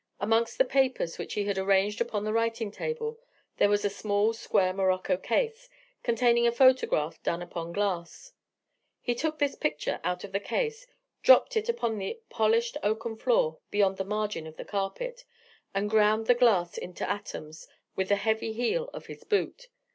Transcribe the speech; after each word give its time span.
Amongst 0.19 0.57
the 0.57 0.65
papers 0.65 1.19
which 1.19 1.35
he 1.35 1.43
had 1.43 1.59
arranged 1.59 2.01
upon 2.01 2.23
the 2.23 2.33
writing 2.33 2.71
table, 2.71 3.19
there 3.57 3.69
was 3.69 3.85
a 3.85 3.89
small 3.91 4.33
square 4.33 4.73
morocco 4.73 5.15
case, 5.15 5.69
containing 6.01 6.47
a 6.47 6.51
photograph 6.51 7.21
done 7.21 7.43
upon 7.43 7.71
glass. 7.71 8.33
He 8.99 9.13
took 9.13 9.37
this 9.37 9.53
picture 9.53 9.99
out 10.03 10.23
of 10.23 10.31
the 10.31 10.39
case, 10.39 10.87
dropped 11.21 11.55
it 11.55 11.69
upon 11.69 11.99
the 11.99 12.19
polished 12.31 12.77
oaken 12.81 13.15
floor 13.15 13.59
beyond 13.69 13.97
the 13.97 14.03
margin 14.03 14.47
of 14.47 14.57
the 14.57 14.65
carpet, 14.65 15.23
and 15.71 15.87
ground 15.87 16.25
the 16.25 16.33
glass 16.33 16.79
into 16.79 17.07
atoms 17.07 17.67
with 17.95 18.09
the 18.09 18.15
heavy 18.15 18.53
heel 18.53 18.89
of 18.95 19.05
his 19.05 19.23
boot. 19.23 19.67